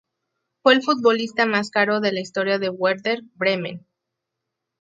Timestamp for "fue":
0.63-0.73